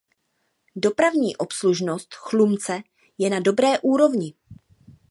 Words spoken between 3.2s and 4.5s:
na dobré úrovni.